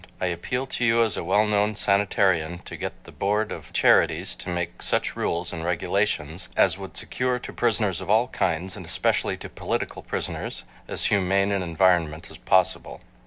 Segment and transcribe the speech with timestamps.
[0.19, 4.35] I appeal to you as a well known sanitarian to get the Board of Charities
[4.37, 8.83] to make such rules and regulations as would secure to prisoners of all kinds, and
[8.83, 13.01] especially to political prisoners, as humane an environment as possible.